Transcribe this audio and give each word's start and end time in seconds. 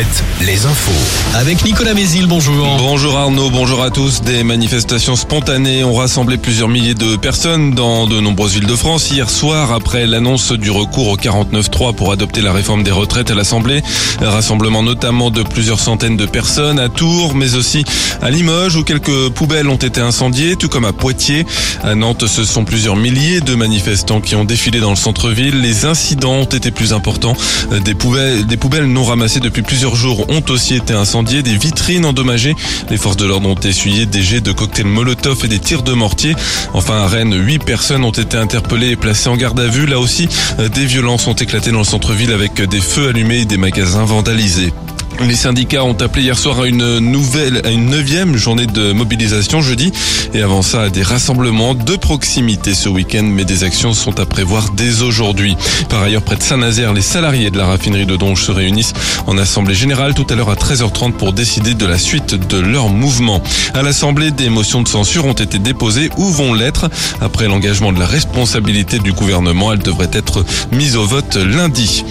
7, 0.00 0.24
les 0.46 0.64
infos. 0.64 0.92
Avec 1.34 1.62
Nicolas 1.62 1.92
Mézil, 1.92 2.26
bonjour. 2.26 2.66
Bonjour 2.78 3.18
Arnaud, 3.18 3.50
bonjour 3.50 3.82
à 3.82 3.90
tous. 3.90 4.22
Des 4.22 4.42
manifestations 4.44 5.14
spontanées 5.14 5.84
ont 5.84 5.94
rassemblé 5.94 6.38
plusieurs 6.38 6.68
milliers 6.68 6.94
de 6.94 7.16
personnes 7.16 7.74
dans 7.74 8.06
de 8.06 8.18
nombreuses 8.18 8.54
villes 8.54 8.66
de 8.66 8.76
France 8.76 9.10
hier 9.10 9.28
soir 9.28 9.72
après 9.72 10.06
l'annonce 10.06 10.52
du 10.52 10.70
recours 10.70 11.08
au 11.08 11.16
49.3 11.18 11.94
pour 11.94 12.12
adopter 12.12 12.40
la 12.40 12.54
réforme 12.54 12.82
des 12.82 12.90
retraites 12.90 13.30
à 13.30 13.34
l'Assemblée. 13.34 13.82
Rassemblement 14.22 14.82
notamment 14.82 15.30
de 15.30 15.42
plusieurs 15.42 15.80
centaines 15.80 16.16
de 16.16 16.24
personnes 16.24 16.78
à 16.78 16.88
Tours, 16.88 17.34
mais 17.34 17.54
aussi 17.54 17.84
à 18.22 18.30
Limoges 18.30 18.76
où 18.76 18.84
quelques 18.84 19.28
poubelles 19.30 19.68
ont 19.68 19.76
été 19.76 20.00
incendiées, 20.00 20.56
tout 20.56 20.68
comme 20.68 20.86
à 20.86 20.94
Poitiers. 20.94 21.44
À 21.82 21.94
Nantes, 21.94 22.26
ce 22.26 22.44
sont 22.44 22.64
plusieurs 22.64 22.96
milliers 22.96 23.42
de 23.42 23.54
manifestants 23.54 24.22
qui 24.22 24.34
ont 24.34 24.44
défilé 24.44 24.80
dans 24.80 24.90
le 24.90 24.96
centre-ville. 24.96 25.60
Les 25.60 25.84
incidents 25.84 26.36
ont 26.36 26.44
été 26.44 26.70
plus 26.70 26.94
importants. 26.94 27.36
Des 27.84 27.94
poubelles, 27.94 28.46
des 28.46 28.56
poubelles 28.56 28.86
non 28.86 29.04
ramassées 29.04 29.40
depuis 29.40 29.60
plusieurs 29.60 29.89
jours 29.96 30.28
ont 30.28 30.42
aussi 30.48 30.74
été 30.74 30.94
incendiées, 30.94 31.42
des 31.42 31.56
vitrines 31.56 32.04
endommagées. 32.04 32.54
Les 32.90 32.96
forces 32.96 33.16
de 33.16 33.26
l'ordre 33.26 33.48
ont 33.48 33.54
essuyé 33.54 34.06
des 34.06 34.22
jets 34.22 34.40
de 34.40 34.52
cocktails 34.52 34.86
Molotov 34.86 35.44
et 35.44 35.48
des 35.48 35.58
tirs 35.58 35.82
de 35.82 35.92
mortier. 35.92 36.34
Enfin, 36.74 37.02
à 37.02 37.08
Rennes, 37.08 37.34
huit 37.34 37.62
personnes 37.62 38.04
ont 38.04 38.10
été 38.10 38.36
interpellées 38.36 38.90
et 38.90 38.96
placées 38.96 39.28
en 39.28 39.36
garde 39.36 39.60
à 39.60 39.66
vue. 39.66 39.86
Là 39.86 39.98
aussi, 39.98 40.28
des 40.74 40.86
violences 40.86 41.26
ont 41.26 41.34
éclaté 41.34 41.70
dans 41.70 41.78
le 41.78 41.84
centre-ville 41.84 42.32
avec 42.32 42.60
des 42.60 42.80
feux 42.80 43.08
allumés 43.08 43.40
et 43.40 43.44
des 43.44 43.56
magasins 43.56 44.04
vandalisés. 44.04 44.72
Les 45.18 45.34
syndicats 45.34 45.84
ont 45.84 45.92
appelé 46.00 46.22
hier 46.22 46.38
soir 46.38 46.60
à 46.60 46.66
une 46.66 46.98
nouvelle, 46.98 47.60
à 47.64 47.70
une 47.70 47.90
neuvième 47.90 48.36
journée 48.36 48.66
de 48.66 48.92
mobilisation 48.92 49.60
jeudi. 49.60 49.92
Et 50.32 50.40
avant 50.40 50.62
ça, 50.62 50.82
à 50.82 50.88
des 50.88 51.02
rassemblements 51.02 51.74
de 51.74 51.96
proximité 51.96 52.72
ce 52.72 52.88
week-end. 52.88 53.24
Mais 53.24 53.44
des 53.44 53.62
actions 53.64 53.92
sont 53.92 54.18
à 54.18 54.24
prévoir 54.24 54.70
dès 54.70 55.02
aujourd'hui. 55.02 55.56
Par 55.90 56.02
ailleurs, 56.02 56.22
près 56.22 56.36
de 56.36 56.42
Saint-Nazaire, 56.42 56.94
les 56.94 57.02
salariés 57.02 57.50
de 57.50 57.58
la 57.58 57.66
raffinerie 57.66 58.06
de 58.06 58.16
Donge 58.16 58.42
se 58.42 58.50
réunissent 58.50 58.94
en 59.26 59.36
assemblée 59.36 59.74
générale 59.74 60.14
tout 60.14 60.26
à 60.30 60.34
l'heure 60.34 60.50
à 60.50 60.54
13h30 60.54 61.12
pour 61.12 61.34
décider 61.34 61.74
de 61.74 61.86
la 61.86 61.98
suite 61.98 62.34
de 62.34 62.58
leur 62.58 62.88
mouvement. 62.88 63.42
À 63.74 63.82
l'assemblée, 63.82 64.30
des 64.30 64.48
motions 64.48 64.80
de 64.80 64.88
censure 64.88 65.26
ont 65.26 65.32
été 65.34 65.58
déposées 65.58 66.08
ou 66.16 66.30
vont 66.30 66.54
l'être? 66.54 66.88
Après 67.20 67.46
l'engagement 67.46 67.92
de 67.92 68.00
la 68.00 68.06
responsabilité 68.06 68.98
du 68.98 69.12
gouvernement, 69.12 69.72
elles 69.72 69.80
devraient 69.80 70.10
être 70.12 70.44
mises 70.72 70.96
au 70.96 71.04
vote 71.04 71.36
lundi. 71.36 72.04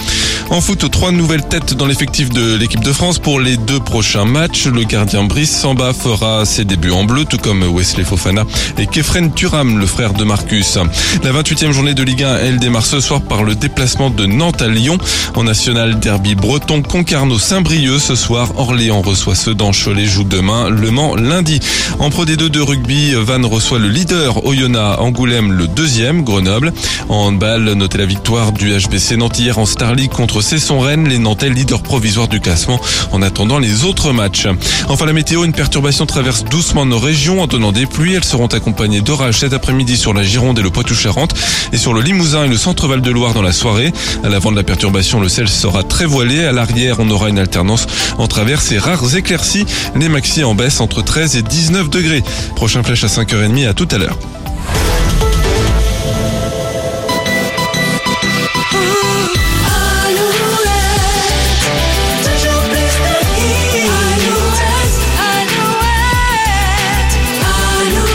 En 0.52 0.62
foot, 0.62 0.90
trois 0.90 1.12
nouvelles 1.12 1.48
têtes 1.48 1.76
dans 1.76 1.86
l'effectif 1.86 2.32
de 2.32 2.56
l'équipe 2.56 2.84
de 2.84 2.92
France 2.92 3.20
pour 3.20 3.40
les 3.40 3.56
deux 3.56 3.80
prochains 3.80 4.26
matchs. 4.26 4.66
Le 4.66 4.84
gardien 4.84 5.24
Brice 5.24 5.56
Samba 5.56 5.94
fera 5.94 6.44
ses 6.44 6.66
débuts 6.66 6.90
en 6.90 7.04
bleu, 7.04 7.24
tout 7.24 7.38
comme 7.38 7.64
Wesley 7.64 8.04
Fofana 8.04 8.46
et 8.80 8.88
Kefren 8.88 9.32
Turam, 9.32 9.78
le 9.78 9.86
frère 9.86 10.14
de 10.14 10.24
Marcus. 10.24 10.80
La 11.24 11.32
28e 11.32 11.72
journée 11.72 11.94
de 11.94 12.02
Ligue 12.02 12.24
1, 12.24 12.38
elle 12.38 12.58
démarre 12.58 12.86
ce 12.86 13.00
soir 13.00 13.22
par 13.22 13.44
le 13.44 13.54
déplacement 13.54 14.10
de 14.10 14.26
Nantes 14.26 14.64
à 14.64 14.68
Lyon. 14.68 14.98
En 15.36 15.44
national 15.44 16.00
derby 16.00 16.34
breton, 16.34 16.82
Concarneau 16.82 17.38
Saint-Brieuc 17.38 18.00
ce 18.00 18.16
soir. 18.16 18.50
Orléans 18.58 19.02
reçoit 19.02 19.36
Sedan, 19.36 19.70
Cholet 19.72 20.06
joue 20.06 20.24
demain, 20.24 20.70
Le 20.70 20.90
Mans 20.90 21.16
lundi. 21.16 21.60
En 22.00 22.10
Pro 22.10 22.26
D2 22.26 22.50
de 22.50 22.60
rugby, 22.60 23.14
Vannes 23.14 23.46
reçoit 23.46 23.78
le 23.78 23.88
leader 23.88 24.44
Oyonnax, 24.46 25.00
Angoulême 25.00 25.52
le 25.52 25.68
deuxième, 25.68 26.24
Grenoble. 26.24 26.74
En 27.08 27.28
handball, 27.28 27.74
notez 27.74 28.00
la 28.00 28.08
victoire 28.08 28.52
du 28.52 28.72
HBC 28.72 29.16
Nantes 29.18 29.38
hier 29.38 29.60
en 29.60 29.68
Star 29.68 29.94
League 29.94 30.10
contre 30.10 30.39
Cesson-Rennes, 30.42 31.08
les 31.08 31.18
Nantais 31.18 31.50
leaders 31.50 31.82
provisoires 31.82 32.28
du 32.28 32.40
classement 32.40 32.80
en 33.12 33.22
attendant 33.22 33.60
les 33.60 33.84
autres 33.84 34.12
matchs. 34.12 34.48
Enfin 34.88 35.06
la 35.06 35.14
météo, 35.14 35.46
une 35.46 35.54
perturbation 35.54 36.06
traverse 36.06 36.44
doucement 36.44 36.86
nos 36.86 37.00
régions 37.00 37.42
en 37.42 37.48
donnant 37.48 37.72
des 37.72 37.86
pluies. 37.86 38.14
Elles 38.14 38.24
seront 38.24 38.48
accompagnées 38.48 39.02
d'orages 39.02 39.40
cet 39.40 39.54
après-midi 39.54 39.98
sur 39.98 40.14
la 40.14 40.24
Gironde 40.24 40.60
et 40.60 40.62
le 40.62 40.70
Poitou-Charentes 40.70 41.34
et 41.72 41.78
sur 41.78 41.94
le 41.94 42.02
Limousin 42.02 42.46
et 42.46 42.48
le 42.48 42.58
centre-val 42.58 43.02
de 43.02 43.12
Loire 43.12 43.34
dans 43.34 43.42
la 43.42 43.52
soirée. 43.52 43.94
À 44.24 44.30
l'avant 44.30 44.52
de 44.52 44.58
la 44.58 44.64
perturbation, 44.64 45.20
le 45.20 45.30
ciel 45.30 45.48
sera 45.48 45.84
très 45.84 46.06
voilé. 46.06 46.44
À 46.46 46.52
l'arrière, 46.52 46.98
on 47.00 47.10
aura 47.10 47.30
une 47.30 47.40
alternance 47.40 47.88
entre 48.18 48.40
averses 48.40 48.72
et 48.72 48.78
rares 48.78 49.16
éclaircies. 49.16 49.66
Les 49.96 50.10
maxi 50.10 50.44
en 50.44 50.56
baisse 50.56 50.82
entre 50.82 51.04
13 51.04 51.36
et 51.38 51.42
19 51.42 51.90
degrés. 51.90 52.24
Prochain 52.56 52.84
flèche 52.84 53.04
à 53.04 53.08
5h30 53.08 53.68
à 53.68 53.74
tout 53.74 53.88
à 53.92 53.98
l'heure. 53.98 54.18